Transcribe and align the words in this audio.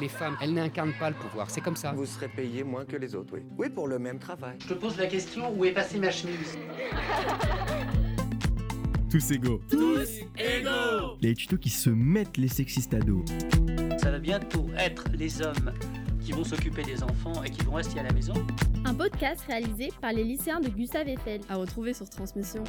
Les 0.00 0.08
femmes, 0.08 0.36
elles 0.40 0.54
n'incarnent 0.54 0.94
pas 0.98 1.10
le 1.10 1.16
pouvoir, 1.16 1.50
c'est 1.50 1.60
comme 1.60 1.76
ça. 1.76 1.92
Vous 1.92 2.06
serez 2.06 2.28
payé 2.28 2.64
moins 2.64 2.86
que 2.86 2.96
les 2.96 3.14
autres, 3.14 3.34
oui. 3.34 3.40
Oui, 3.58 3.68
pour 3.68 3.86
le 3.86 3.98
même 3.98 4.18
travail. 4.18 4.56
Je 4.60 4.68
te 4.68 4.74
pose 4.74 4.96
la 4.96 5.06
question, 5.06 5.52
où 5.54 5.62
est 5.66 5.72
passée 5.72 5.98
ma 5.98 6.10
chemise? 6.10 6.56
Tous 9.10 9.30
égaux. 9.30 9.60
Tous 9.68 10.08
égaux 10.38 11.16
Les 11.20 11.34
tutos 11.34 11.58
qui 11.58 11.68
se 11.68 11.90
mettent 11.90 12.38
les 12.38 12.48
sexistes 12.48 12.94
à 12.94 13.00
dos. 13.00 13.24
Ça 13.98 14.10
va 14.10 14.18
bientôt 14.18 14.68
être 14.78 15.04
les 15.12 15.42
hommes 15.42 15.72
qui 16.20 16.32
vont 16.32 16.44
s'occuper 16.44 16.82
des 16.82 17.02
enfants 17.02 17.42
et 17.42 17.50
qui 17.50 17.62
vont 17.62 17.74
rester 17.74 18.00
à 18.00 18.04
la 18.04 18.12
maison. 18.12 18.34
Un 18.86 18.94
podcast 18.94 19.42
réalisé 19.46 19.90
par 20.00 20.14
les 20.14 20.24
lycéens 20.24 20.60
de 20.60 20.68
Gustave 20.68 21.08
Eiffel. 21.08 21.42
À 21.50 21.56
retrouver 21.56 21.92
sur 21.92 22.08
Transmission. 22.08 22.64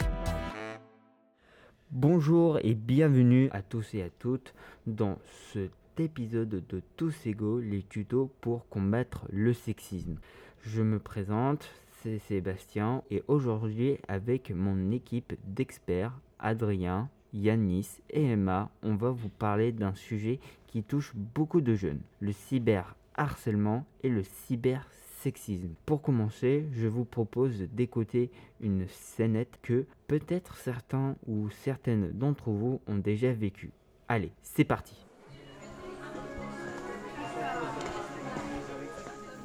Bonjour 1.92 2.60
et 2.62 2.74
bienvenue 2.74 3.50
à 3.52 3.62
tous 3.62 3.94
et 3.94 4.02
à 4.02 4.10
toutes 4.10 4.54
dans 4.86 5.18
cet 5.54 5.72
épisode 6.00 6.64
de 6.68 6.82
Tous 6.98 7.26
égaux, 7.26 7.60
les 7.60 7.84
tutos 7.84 8.32
pour 8.42 8.68
combattre 8.70 9.26
le 9.32 9.54
sexisme. 9.54 10.18
Je 10.64 10.82
me 10.82 11.00
présente, 11.00 11.70
c'est 12.02 12.20
Sébastien 12.20 13.04
et 13.12 13.24
aujourd'hui 13.28 13.98
avec 14.08 14.52
mon 14.52 14.92
équipe 14.92 15.34
d'experts, 15.46 16.20
Adrien, 16.40 17.10
Yanis 17.34 18.02
et 18.10 18.24
Emma, 18.24 18.70
on 18.84 18.96
va 18.96 19.12
vous 19.12 19.30
parler 19.30 19.72
d'un 19.72 19.96
sujet 19.96 20.40
qui 20.68 20.84
touche 20.84 21.14
beaucoup 21.16 21.62
de 21.62 21.76
jeunes, 21.76 22.02
le 22.20 22.32
cyberharcèlement 22.32 23.86
et 24.04 24.10
le 24.10 24.24
cybersexisme. 24.24 25.76
Pour 25.86 26.02
commencer, 26.02 26.66
je 26.74 26.88
vous 26.88 27.06
propose 27.06 27.62
d'écouter 27.72 28.32
une 28.60 28.88
scénette 28.88 29.60
que 29.62 29.86
peut-être 30.08 30.56
certains 30.58 31.16
ou 31.28 31.50
certaines 31.50 32.12
d'entre 32.12 32.50
vous 32.50 32.82
ont 32.88 32.98
déjà 32.98 33.32
vécue. 33.32 33.72
Allez, 34.08 34.32
c'est 34.42 34.66
parti. 34.66 35.11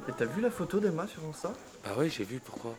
Et 0.07 0.11
t'as 0.13 0.25
vu 0.25 0.41
la 0.41 0.49
photo 0.49 0.79
d'Emma 0.79 1.05
sur 1.07 1.23
Insta? 1.25 1.51
Bah 1.83 1.91
oui, 1.97 2.09
j'ai 2.09 2.23
vu, 2.23 2.39
pourquoi? 2.39 2.75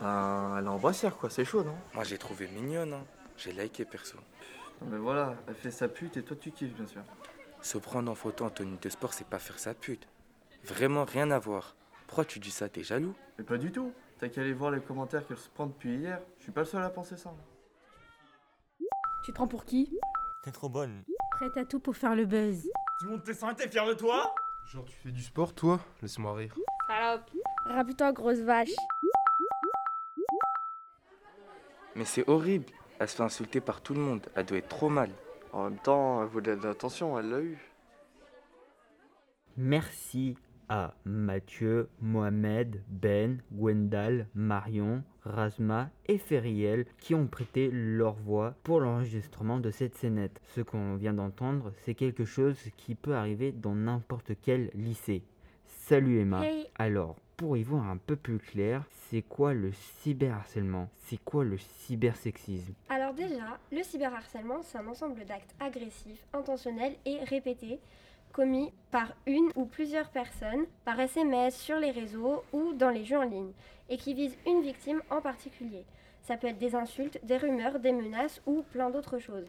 Ben, 0.00 0.56
elle 0.58 0.64
est 0.64 0.68
en 0.68 0.78
brassière 0.78 1.16
quoi, 1.16 1.30
c'est 1.30 1.44
chaud 1.44 1.62
non? 1.64 1.74
Moi 1.94 2.04
j'ai 2.04 2.18
trouvé 2.18 2.48
mignonne, 2.48 2.92
hein. 2.92 3.04
j'ai 3.38 3.52
liké 3.52 3.84
perso. 3.86 4.18
Non 4.82 4.88
mais 4.90 4.98
voilà, 4.98 5.34
elle 5.48 5.54
fait 5.54 5.70
sa 5.70 5.88
pute 5.88 6.18
et 6.18 6.22
toi 6.22 6.36
tu 6.38 6.50
kiffes 6.50 6.74
bien 6.74 6.86
sûr. 6.86 7.02
Se 7.62 7.78
prendre 7.78 8.10
en 8.10 8.14
photo 8.14 8.44
en 8.44 8.50
tenue 8.50 8.76
de 8.76 8.88
sport, 8.90 9.14
c'est 9.14 9.26
pas 9.26 9.38
faire 9.38 9.58
sa 9.58 9.72
pute. 9.72 10.06
Vraiment 10.64 11.04
rien 11.04 11.30
à 11.30 11.38
voir. 11.38 11.76
Pourquoi 12.06 12.26
tu 12.26 12.40
dis 12.40 12.50
ça, 12.50 12.68
t'es 12.68 12.84
jaloux? 12.84 13.14
Mais 13.38 13.44
pas 13.44 13.56
du 13.56 13.72
tout 13.72 13.92
T'as 14.18 14.28
qu'à 14.28 14.40
aller 14.40 14.54
voir 14.54 14.70
les 14.70 14.80
commentaires 14.80 15.26
qu'elle 15.26 15.36
se 15.36 15.48
prend 15.48 15.66
depuis 15.66 15.96
hier, 15.96 16.20
je 16.38 16.44
suis 16.44 16.52
pas 16.52 16.60
le 16.62 16.66
seul 16.66 16.82
à 16.82 16.90
penser 16.90 17.16
ça. 17.16 17.34
Tu 19.24 19.32
te 19.32 19.34
prends 19.34 19.48
pour 19.48 19.64
qui? 19.64 19.98
T'es 20.42 20.52
trop 20.52 20.68
bonne. 20.68 21.04
Prête 21.32 21.56
à 21.56 21.64
tout 21.64 21.80
pour 21.80 21.96
faire 21.96 22.14
le 22.14 22.24
buzz. 22.24 22.68
Tu 23.00 23.06
montes 23.06 23.24
tes 23.24 23.34
seins, 23.34 23.54
t'es 23.54 23.68
fier 23.68 23.86
de 23.86 23.94
toi? 23.94 24.34
Genre 24.72 24.84
tu 24.84 24.96
fais 24.96 25.12
du 25.12 25.22
sport 25.22 25.54
toi? 25.54 25.78
Laisse-moi 26.02 26.34
rire. 26.34 26.54
Salope. 26.88 27.30
Rappuie-toi, 27.66 28.12
grosse 28.12 28.40
vache. 28.40 28.74
Mais 31.94 32.04
c'est 32.04 32.28
horrible. 32.28 32.66
Elle 32.98 33.08
se 33.08 33.16
fait 33.16 33.22
insulter 33.22 33.60
par 33.60 33.80
tout 33.80 33.94
le 33.94 34.00
monde. 34.00 34.26
Elle 34.34 34.44
doit 34.44 34.58
être 34.58 34.68
trop 34.68 34.88
mal. 34.88 35.10
En 35.52 35.70
même 35.70 35.78
temps, 35.78 36.20
elle 36.20 36.28
voulait 36.28 36.56
de 36.56 36.66
l'attention, 36.66 37.16
elle 37.16 37.30
l'a 37.30 37.40
eu. 37.40 37.58
Merci 39.56 40.36
à 40.68 40.94
Mathieu, 41.04 41.88
Mohamed, 42.00 42.82
Ben, 42.88 43.40
Gwendal, 43.52 44.26
Marion, 44.34 45.02
Razma 45.22 45.90
et 46.06 46.18
Feriel 46.18 46.86
qui 46.98 47.14
ont 47.14 47.26
prêté 47.26 47.70
leur 47.72 48.14
voix 48.14 48.54
pour 48.62 48.80
l'enregistrement 48.80 49.58
de 49.58 49.70
cette 49.70 49.94
scénette. 49.96 50.40
Ce 50.54 50.60
qu'on 50.60 50.96
vient 50.96 51.14
d'entendre, 51.14 51.72
c'est 51.82 51.94
quelque 51.94 52.24
chose 52.24 52.58
qui 52.76 52.94
peut 52.94 53.14
arriver 53.14 53.52
dans 53.52 53.74
n'importe 53.74 54.32
quel 54.42 54.70
lycée. 54.74 55.22
Salut 55.66 56.20
Emma. 56.20 56.44
Hey. 56.44 56.66
Alors, 56.76 57.16
pour 57.36 57.56
y 57.56 57.62
voir 57.62 57.84
un 57.84 57.98
peu 57.98 58.16
plus 58.16 58.38
clair, 58.38 58.84
c'est 58.90 59.22
quoi 59.22 59.52
le 59.52 59.70
cyberharcèlement? 59.72 60.88
C'est 60.96 61.22
quoi 61.22 61.44
le 61.44 61.58
cybersexisme? 61.58 62.72
Alors 62.88 63.14
déjà, 63.14 63.58
le 63.70 63.82
cyberharcèlement, 63.82 64.62
c'est 64.62 64.78
un 64.78 64.86
ensemble 64.86 65.24
d'actes 65.26 65.54
agressifs, 65.60 66.26
intentionnels 66.32 66.94
et 67.04 67.18
répétés 67.24 67.78
commis 68.32 68.72
par 68.90 69.12
une 69.26 69.50
ou 69.56 69.64
plusieurs 69.64 70.10
personnes, 70.10 70.66
par 70.84 70.98
SMS, 71.00 71.56
sur 71.56 71.78
les 71.78 71.90
réseaux 71.90 72.42
ou 72.52 72.72
dans 72.74 72.90
les 72.90 73.04
jeux 73.04 73.18
en 73.18 73.22
ligne, 73.22 73.52
et 73.88 73.96
qui 73.96 74.14
visent 74.14 74.36
une 74.46 74.62
victime 74.62 75.02
en 75.10 75.20
particulier. 75.20 75.84
Ça 76.22 76.36
peut 76.36 76.48
être 76.48 76.58
des 76.58 76.74
insultes, 76.74 77.20
des 77.24 77.36
rumeurs, 77.36 77.78
des 77.78 77.92
menaces 77.92 78.42
ou 78.46 78.62
plein 78.72 78.90
d'autres 78.90 79.18
choses. 79.18 79.48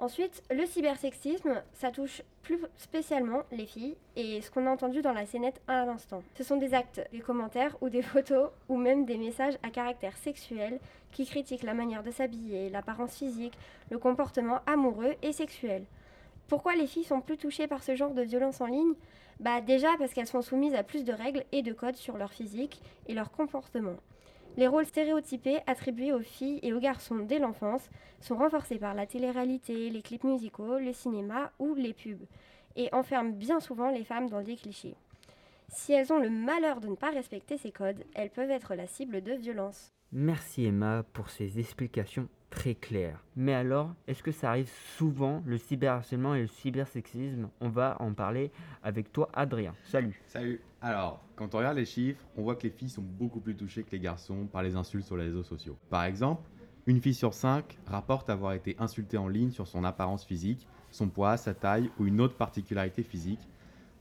Ensuite, 0.00 0.42
le 0.50 0.64
cybersexisme, 0.64 1.62
ça 1.74 1.90
touche 1.90 2.22
plus 2.42 2.58
spécialement 2.78 3.42
les 3.52 3.66
filles 3.66 3.96
et 4.16 4.40
ce 4.40 4.50
qu'on 4.50 4.66
a 4.66 4.70
entendu 4.70 5.02
dans 5.02 5.12
la 5.12 5.26
scénette 5.26 5.60
à 5.68 5.84
l'instant. 5.84 6.22
Ce 6.38 6.42
sont 6.42 6.56
des 6.56 6.72
actes, 6.72 7.06
des 7.12 7.20
commentaires 7.20 7.76
ou 7.82 7.90
des 7.90 8.00
photos 8.00 8.48
ou 8.70 8.78
même 8.78 9.04
des 9.04 9.18
messages 9.18 9.58
à 9.62 9.68
caractère 9.68 10.16
sexuel 10.16 10.80
qui 11.12 11.26
critiquent 11.26 11.64
la 11.64 11.74
manière 11.74 12.02
de 12.02 12.10
s'habiller, 12.10 12.70
l'apparence 12.70 13.14
physique, 13.14 13.58
le 13.90 13.98
comportement 13.98 14.60
amoureux 14.66 15.16
et 15.22 15.32
sexuel. 15.32 15.84
Pourquoi 16.50 16.74
les 16.74 16.88
filles 16.88 17.04
sont 17.04 17.20
plus 17.20 17.38
touchées 17.38 17.68
par 17.68 17.84
ce 17.84 17.94
genre 17.94 18.12
de 18.12 18.22
violence 18.22 18.60
en 18.60 18.66
ligne? 18.66 18.94
Bah 19.38 19.60
déjà 19.60 19.88
parce 19.98 20.12
qu'elles 20.12 20.26
sont 20.26 20.42
soumises 20.42 20.74
à 20.74 20.82
plus 20.82 21.04
de 21.04 21.12
règles 21.12 21.44
et 21.52 21.62
de 21.62 21.72
codes 21.72 21.94
sur 21.94 22.18
leur 22.18 22.32
physique 22.32 22.82
et 23.06 23.14
leur 23.14 23.30
comportement. 23.30 23.94
Les 24.56 24.66
rôles 24.66 24.84
stéréotypés 24.84 25.60
attribués 25.68 26.12
aux 26.12 26.22
filles 26.22 26.58
et 26.64 26.72
aux 26.72 26.80
garçons 26.80 27.20
dès 27.20 27.38
l'enfance 27.38 27.88
sont 28.20 28.34
renforcés 28.34 28.80
par 28.80 28.94
la 28.94 29.06
télé-réalité, 29.06 29.90
les 29.90 30.02
clips 30.02 30.24
musicaux, 30.24 30.80
le 30.80 30.92
cinéma 30.92 31.52
ou 31.60 31.76
les 31.76 31.92
pubs, 31.92 32.26
et 32.74 32.92
enferment 32.92 33.30
bien 33.30 33.60
souvent 33.60 33.92
les 33.92 34.04
femmes 34.04 34.28
dans 34.28 34.42
des 34.42 34.56
clichés. 34.56 34.96
Si 35.68 35.92
elles 35.92 36.12
ont 36.12 36.18
le 36.18 36.30
malheur 36.30 36.80
de 36.80 36.88
ne 36.88 36.96
pas 36.96 37.10
respecter 37.10 37.58
ces 37.58 37.70
codes, 37.70 38.04
elles 38.16 38.30
peuvent 38.30 38.50
être 38.50 38.74
la 38.74 38.88
cible 38.88 39.22
de 39.22 39.34
violences. 39.34 39.92
Merci 40.10 40.64
Emma 40.64 41.04
pour 41.12 41.30
ces 41.30 41.60
explications 41.60 42.28
très 42.50 42.74
claires. 42.74 43.24
Mais 43.36 43.54
alors, 43.54 43.94
est-ce 44.06 44.22
que 44.22 44.32
ça 44.32 44.50
arrive 44.50 44.70
souvent 44.98 45.42
le 45.46 45.56
cyberharcèlement 45.56 46.34
et 46.34 46.42
le 46.42 46.46
cybersexisme? 46.46 47.48
On 47.60 47.68
va 47.68 47.96
en 48.00 48.12
parler 48.12 48.50
avec 48.82 49.12
toi 49.12 49.30
Adrien. 49.32 49.74
Salut. 49.84 50.20
Salut. 50.26 50.60
Alors, 50.82 51.22
quand 51.36 51.54
on 51.54 51.58
regarde 51.58 51.76
les 51.76 51.84
chiffres, 51.84 52.22
on 52.36 52.42
voit 52.42 52.56
que 52.56 52.64
les 52.64 52.70
filles 52.70 52.90
sont 52.90 53.02
beaucoup 53.02 53.40
plus 53.40 53.56
touchées 53.56 53.82
que 53.82 53.92
les 53.92 54.00
garçons 54.00 54.46
par 54.46 54.62
les 54.62 54.76
insultes 54.76 55.06
sur 55.06 55.16
les 55.16 55.24
réseaux 55.24 55.42
sociaux. 55.42 55.78
Par 55.88 56.04
exemple, 56.04 56.48
une 56.86 57.00
fille 57.00 57.14
sur 57.14 57.34
cinq 57.34 57.78
rapporte 57.86 58.30
avoir 58.30 58.52
été 58.52 58.74
insultée 58.78 59.16
en 59.16 59.28
ligne 59.28 59.50
sur 59.50 59.66
son 59.66 59.84
apparence 59.84 60.24
physique, 60.24 60.66
son 60.90 61.08
poids, 61.08 61.36
sa 61.36 61.54
taille 61.54 61.90
ou 61.98 62.06
une 62.06 62.20
autre 62.20 62.36
particularité 62.36 63.02
physique, 63.02 63.48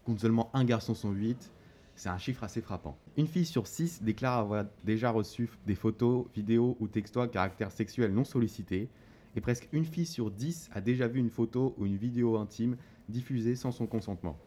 contre 0.06 0.22
seulement 0.22 0.50
un 0.54 0.64
garçon 0.64 0.96
sur 0.96 1.12
huit. 1.12 1.52
C'est 2.00 2.08
un 2.08 2.18
chiffre 2.18 2.46
assez 2.46 2.62
frappant. 2.62 2.98
Une 3.18 3.28
fille 3.28 3.44
sur 3.44 3.68
6 3.68 4.04
déclare 4.04 4.38
avoir 4.38 4.64
déjà 4.86 5.12
reçu 5.12 5.50
des 5.66 5.76
photos, 5.76 6.28
vidéos 6.34 6.78
ou 6.80 6.88
textos 6.88 7.26
à 7.26 7.28
caractère 7.28 7.74
sexuel 7.74 8.14
non 8.14 8.24
sollicités. 8.24 8.88
Et 9.36 9.42
presque 9.42 9.68
une 9.74 9.84
fille 9.84 10.06
sur 10.06 10.32
10 10.32 10.70
a 10.72 10.80
déjà 10.80 11.10
vu 11.10 11.20
une 11.20 11.30
photo 11.30 11.76
ou 11.78 11.86
une 11.86 11.98
vidéo 11.98 12.38
intime 12.38 12.78
diffusée 13.10 13.58
sans 13.58 13.74
son 13.74 13.86
consentement. 13.86 14.40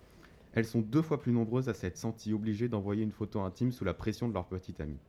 Elles 0.55 0.65
sont 0.65 0.81
deux 0.81 1.03
fois 1.03 1.21
plus 1.21 1.33
nombreuses 1.33 1.69
à 1.69 1.75
s'être 1.75 1.99
senties 1.99 2.33
obligées 2.33 2.71
d'envoyer 2.71 3.03
une 3.03 3.12
photo 3.12 3.43
intime 3.43 3.71
sous 3.71 3.85
la 3.85 3.93
pression 3.93 4.31
de 4.31 4.33
leur 4.33 4.47
petite 4.47 4.81
amie. 4.81 5.01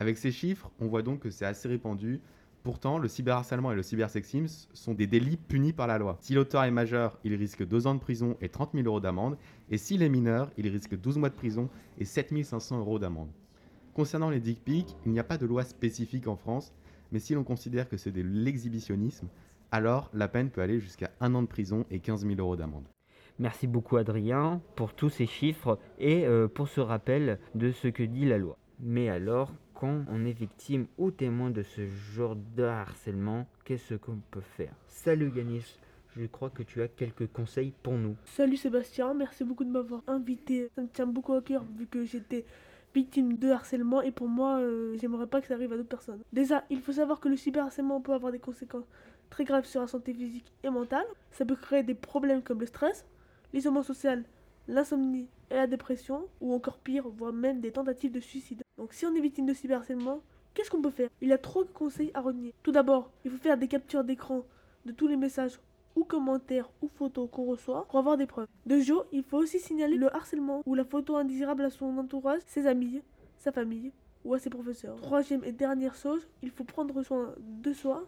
Avec 0.00 0.18
ces 0.18 0.32
chiffres, 0.32 0.72
on 0.80 0.88
voit 0.88 1.02
donc 1.02 1.20
que 1.20 1.30
c'est 1.30 1.46
assez 1.46 1.68
répandu. 1.68 2.20
Pourtant, 2.66 2.98
le 2.98 3.06
cyberharcèlement 3.06 3.70
et 3.70 3.76
le 3.76 3.82
cybersexisme 3.84 4.66
sont 4.74 4.92
des 4.92 5.06
délits 5.06 5.36
punis 5.36 5.72
par 5.72 5.86
la 5.86 5.98
loi. 5.98 6.18
Si 6.20 6.34
l'auteur 6.34 6.64
est 6.64 6.72
majeur, 6.72 7.16
il 7.22 7.32
risque 7.36 7.64
2 7.64 7.86
ans 7.86 7.94
de 7.94 8.00
prison 8.00 8.36
et 8.40 8.48
30 8.48 8.72
000 8.74 8.88
euros 8.88 8.98
d'amende. 8.98 9.38
Et 9.70 9.78
s'il 9.78 10.02
est 10.02 10.08
mineur, 10.08 10.50
il 10.56 10.66
risque 10.66 10.98
12 10.98 11.18
mois 11.18 11.28
de 11.28 11.36
prison 11.36 11.68
et 12.00 12.04
7 12.04 12.42
500 12.42 12.80
euros 12.80 12.98
d'amende. 12.98 13.28
Concernant 13.94 14.30
les 14.30 14.40
dick 14.40 14.64
pics, 14.64 14.96
il 15.06 15.12
n'y 15.12 15.20
a 15.20 15.22
pas 15.22 15.38
de 15.38 15.46
loi 15.46 15.62
spécifique 15.62 16.26
en 16.26 16.34
France, 16.34 16.74
mais 17.12 17.20
si 17.20 17.34
l'on 17.34 17.44
considère 17.44 17.88
que 17.88 17.96
c'est 17.96 18.10
de 18.10 18.22
l'exhibitionnisme, 18.22 19.28
alors 19.70 20.10
la 20.12 20.26
peine 20.26 20.50
peut 20.50 20.60
aller 20.60 20.80
jusqu'à 20.80 21.12
un 21.20 21.36
an 21.36 21.42
de 21.42 21.46
prison 21.46 21.86
et 21.92 22.00
15 22.00 22.26
000 22.26 22.34
euros 22.40 22.56
d'amende. 22.56 22.88
Merci 23.38 23.68
beaucoup 23.68 23.96
Adrien 23.96 24.60
pour 24.74 24.92
tous 24.92 25.10
ces 25.10 25.26
chiffres 25.26 25.78
et 26.00 26.26
euh, 26.26 26.48
pour 26.48 26.66
ce 26.66 26.80
rappel 26.80 27.38
de 27.54 27.70
ce 27.70 27.86
que 27.86 28.02
dit 28.02 28.24
la 28.24 28.38
loi. 28.38 28.58
Mais 28.80 29.08
alors, 29.08 29.52
quand 29.78 30.04
on 30.10 30.24
est 30.24 30.32
victime 30.32 30.86
ou 30.98 31.10
témoin 31.10 31.50
de 31.50 31.62
ce 31.62 31.86
genre 31.86 32.36
de 32.56 32.62
harcèlement, 32.62 33.46
qu'est-ce 33.64 33.94
qu'on 33.94 34.20
peut 34.30 34.40
faire? 34.40 34.72
Salut 34.88 35.30
Yanis, 35.34 35.78
je 36.16 36.26
crois 36.26 36.50
que 36.50 36.62
tu 36.62 36.80
as 36.82 36.88
quelques 36.88 37.30
conseils 37.32 37.72
pour 37.82 37.92
nous. 37.94 38.16
Salut 38.24 38.56
Sébastien, 38.56 39.12
merci 39.14 39.44
beaucoup 39.44 39.64
de 39.64 39.70
m'avoir 39.70 40.02
invité. 40.06 40.70
Ça 40.74 40.82
me 40.82 40.88
tient 40.88 41.06
beaucoup 41.06 41.34
à 41.34 41.42
cœur 41.42 41.64
vu 41.76 41.86
que 41.86 42.04
j'étais 42.04 42.44
victime 42.94 43.36
de 43.36 43.50
harcèlement 43.50 44.00
et 44.00 44.10
pour 44.10 44.28
moi, 44.28 44.58
euh, 44.58 44.96
j'aimerais 44.98 45.26
pas 45.26 45.42
que 45.42 45.46
ça 45.46 45.54
arrive 45.54 45.72
à 45.72 45.76
d'autres 45.76 45.88
personnes. 45.88 46.22
Déjà, 46.32 46.64
il 46.70 46.80
faut 46.80 46.92
savoir 46.92 47.20
que 47.20 47.28
le 47.28 47.36
cyberharcèlement 47.36 48.00
peut 48.00 48.14
avoir 48.14 48.32
des 48.32 48.38
conséquences 48.38 48.88
très 49.28 49.44
graves 49.44 49.66
sur 49.66 49.82
la 49.82 49.86
santé 49.86 50.14
physique 50.14 50.50
et 50.64 50.70
mentale. 50.70 51.04
Ça 51.32 51.44
peut 51.44 51.56
créer 51.56 51.82
des 51.82 51.94
problèmes 51.94 52.42
comme 52.42 52.60
le 52.60 52.66
stress, 52.66 53.04
l'isolement 53.52 53.82
social, 53.82 54.24
l'insomnie 54.68 55.28
et 55.50 55.54
la 55.54 55.66
dépression, 55.66 56.26
ou 56.40 56.52
encore 56.52 56.78
pire, 56.78 57.08
voire 57.08 57.32
même 57.32 57.60
des 57.60 57.72
tentatives 57.72 58.12
de 58.12 58.20
suicide. 58.20 58.62
Donc 58.78 58.92
si 58.92 59.06
on 59.06 59.14
est 59.14 59.20
victime 59.20 59.46
de 59.46 59.54
cyberharcèlement, 59.54 60.20
qu'est-ce 60.54 60.70
qu'on 60.70 60.82
peut 60.82 60.90
faire? 60.90 61.10
Il 61.20 61.28
y 61.28 61.32
a 61.32 61.38
trois 61.38 61.64
conseils 61.64 62.10
à 62.14 62.20
retenir. 62.20 62.52
Tout 62.62 62.72
d'abord, 62.72 63.10
il 63.24 63.30
faut 63.30 63.38
faire 63.38 63.58
des 63.58 63.68
captures 63.68 64.04
d'écran 64.04 64.44
de 64.84 64.92
tous 64.92 65.08
les 65.08 65.16
messages 65.16 65.60
ou 65.94 66.04
commentaires 66.04 66.70
ou 66.82 66.88
photos 66.88 67.28
qu'on 67.30 67.44
reçoit 67.46 67.86
pour 67.86 67.98
avoir 67.98 68.16
des 68.16 68.26
preuves. 68.26 68.48
De 68.66 68.78
jour, 68.80 69.06
il 69.12 69.22
faut 69.22 69.38
aussi 69.38 69.58
signaler 69.58 69.96
le 69.96 70.14
harcèlement 70.14 70.62
ou 70.66 70.74
la 70.74 70.84
photo 70.84 71.16
indésirable 71.16 71.64
à 71.64 71.70
son 71.70 71.96
entourage, 71.98 72.42
ses 72.46 72.66
amis, 72.66 73.00
sa 73.38 73.50
famille 73.50 73.92
ou 74.24 74.34
à 74.34 74.38
ses 74.38 74.50
professeurs. 74.50 74.96
Troisième 74.96 75.44
et 75.44 75.52
dernière 75.52 75.94
chose, 75.94 76.26
il 76.42 76.50
faut 76.50 76.64
prendre 76.64 77.02
soin 77.02 77.34
de 77.38 77.72
soi. 77.72 78.06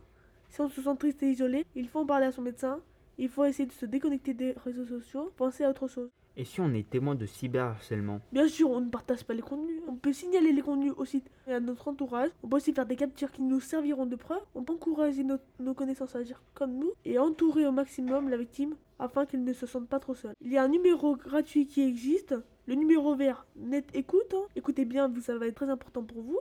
Si 0.51 0.61
on 0.61 0.69
se 0.69 0.83
sent 0.83 0.97
triste 0.99 1.23
et 1.23 1.31
isolé, 1.31 1.65
il 1.75 1.89
faut 1.89 2.01
en 2.01 2.07
parler 2.07 2.27
à 2.27 2.33
son 2.33 2.43
médecin. 2.43 2.81
Il 3.19 3.29
faut 3.29 3.45
essayer 3.45 3.67
de 3.67 3.73
se 3.73 3.87
déconnecter 3.87 4.35
des 4.35 4.53
réseaux 4.65 4.85
sociaux, 4.85 5.33
penser 5.37 5.65
à 5.65 5.71
autre 5.71 5.89
chose. 5.89 6.11
Et 6.41 6.45
si 6.45 6.61
on 6.61 6.73
est 6.73 6.89
témoin 6.89 7.17
de 7.17 7.27
cyberharcèlement 7.27 8.21
Bien 8.31 8.47
sûr, 8.47 8.71
on 8.71 8.81
ne 8.81 8.89
partage 8.91 9.25
pas 9.25 9.35
les 9.35 9.43
contenus. 9.43 9.83
On 9.89 9.97
peut 9.97 10.13
signaler 10.13 10.53
les 10.53 10.63
contenus 10.63 10.93
aussi 10.97 11.25
à 11.49 11.59
notre 11.59 11.89
entourage. 11.89 12.31
On 12.45 12.49
peut 12.49 12.59
aussi 12.59 12.73
faire 12.73 12.87
des 12.87 12.95
captures 12.95 13.33
qui 13.33 13.43
nous 13.43 13.59
serviront 13.61 14.07
de 14.07 14.15
preuve. 14.15 14.41
On 14.55 14.63
peut 14.63 14.75
encourager 14.75 15.25
nos, 15.25 15.39
nos 15.59 15.75
connaissances 15.75 16.15
à 16.15 16.21
agir 16.21 16.41
comme 16.55 16.75
nous 16.79 16.93
et 17.05 17.19
entourer 17.19 17.67
au 17.67 17.73
maximum 17.73 18.29
la 18.29 18.37
victime 18.37 18.77
afin 19.01 19.27
qu'elle 19.27 19.43
ne 19.43 19.53
se 19.53 19.67
sente 19.67 19.89
pas 19.89 19.99
trop 19.99 20.15
seule. 20.15 20.35
Il 20.41 20.53
y 20.53 20.57
a 20.59 20.63
un 20.63 20.69
numéro 20.69 21.17
gratuit 21.17 21.67
qui 21.67 21.83
existe. 21.83 22.37
Le 22.67 22.77
numéro 22.77 23.17
vert, 23.17 23.45
net 23.57 23.89
écoute. 23.93 24.33
hein. 24.33 24.47
Écoutez 24.55 24.85
bien, 24.85 25.13
ça 25.21 25.37
va 25.37 25.49
être 25.49 25.57
très 25.57 25.71
important 25.71 26.05
pour 26.05 26.23
vous. 26.23 26.39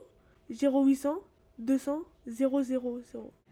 0800 0.52 1.18
200 1.58 2.04
000. 2.28 2.52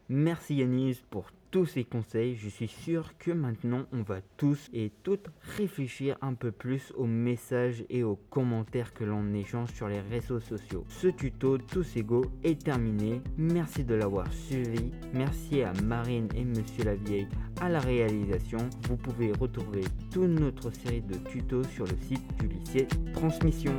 Merci 0.09 0.55
Yanis 0.55 1.01
pour 1.09 1.31
tous 1.49 1.65
ces 1.65 1.83
conseils. 1.83 2.35
Je 2.35 2.49
suis 2.49 2.67
sûr 2.67 3.17
que 3.17 3.31
maintenant 3.31 3.85
on 3.91 4.03
va 4.03 4.19
tous 4.37 4.69
et 4.73 4.91
toutes 5.03 5.29
réfléchir 5.57 6.17
un 6.21 6.33
peu 6.33 6.51
plus 6.51 6.91
aux 6.95 7.07
messages 7.07 7.85
et 7.89 8.03
aux 8.03 8.17
commentaires 8.29 8.93
que 8.93 9.03
l'on 9.03 9.33
échange 9.33 9.71
sur 9.73 9.87
les 9.87 10.01
réseaux 10.01 10.39
sociaux. 10.39 10.83
Ce 10.89 11.07
tuto 11.07 11.57
Tous 11.57 11.95
égaux 11.95 12.25
est 12.43 12.61
terminé. 12.61 13.21
Merci 13.37 13.83
de 13.83 13.95
l'avoir 13.95 14.31
suivi. 14.31 14.91
Merci 15.13 15.61
à 15.61 15.73
Marine 15.83 16.27
et 16.35 16.43
Monsieur 16.43 16.83
Lavieille 16.83 17.29
à 17.61 17.69
la 17.69 17.79
réalisation. 17.79 18.59
Vous 18.89 18.97
pouvez 18.97 19.31
retrouver 19.31 19.85
toute 20.11 20.27
notre 20.27 20.71
série 20.71 21.01
de 21.01 21.15
tutos 21.29 21.63
sur 21.63 21.85
le 21.85 21.97
site 22.07 22.35
du 22.37 22.47
lycée 22.47 22.87
Transmission. 23.13 23.73